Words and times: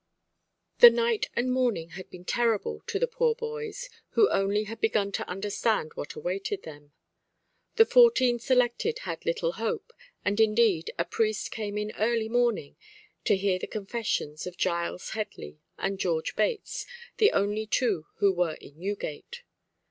The 0.79 0.89
night 0.89 1.29
and 1.35 1.51
morning 1.51 1.89
had 1.89 2.09
been 2.09 2.25
terrible 2.25 2.81
to 2.87 2.97
the 2.97 3.05
poor 3.05 3.35
boys, 3.35 3.87
who 4.13 4.27
only 4.31 4.63
had 4.63 4.81
begun 4.81 5.11
to 5.11 5.29
understand 5.29 5.91
what 5.93 6.15
awaited 6.15 6.63
them. 6.63 6.91
The 7.75 7.85
fourteen 7.85 8.39
selected 8.39 8.97
had 9.05 9.27
little 9.27 9.51
hope, 9.51 9.93
and 10.25 10.39
indeed 10.39 10.89
a 10.97 11.05
priest 11.05 11.51
came 11.51 11.77
in 11.77 11.93
early 11.99 12.29
morning 12.29 12.77
to 13.25 13.35
hear 13.37 13.59
the 13.59 13.67
confessions 13.67 14.47
of 14.47 14.57
Giles 14.57 15.11
Headley 15.11 15.59
and 15.77 15.99
George 15.99 16.35
Bates, 16.35 16.87
the 17.17 17.31
only 17.31 17.67
two 17.67 18.07
who 18.15 18.33
were 18.33 18.55
in 18.55 18.79
Newgate. 18.79 19.43